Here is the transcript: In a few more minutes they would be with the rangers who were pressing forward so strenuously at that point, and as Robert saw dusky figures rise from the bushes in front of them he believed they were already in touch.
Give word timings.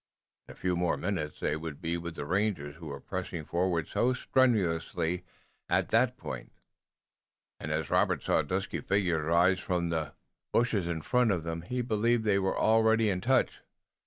In 0.47 0.53
a 0.53 0.55
few 0.55 0.75
more 0.75 0.97
minutes 0.97 1.39
they 1.39 1.55
would 1.55 1.79
be 1.79 1.95
with 1.95 2.15
the 2.15 2.25
rangers 2.25 2.77
who 2.77 2.87
were 2.87 2.99
pressing 2.99 3.45
forward 3.45 3.87
so 3.87 4.13
strenuously 4.13 5.23
at 5.69 5.89
that 5.89 6.17
point, 6.17 6.51
and 7.59 7.71
as 7.71 7.91
Robert 7.91 8.23
saw 8.23 8.41
dusky 8.41 8.79
figures 8.81 9.23
rise 9.23 9.59
from 9.59 9.89
the 9.89 10.13
bushes 10.51 10.87
in 10.87 11.03
front 11.03 11.29
of 11.29 11.43
them 11.43 11.61
he 11.61 11.83
believed 11.83 12.23
they 12.23 12.39
were 12.39 12.57
already 12.57 13.11
in 13.11 13.21
touch. 13.21 13.61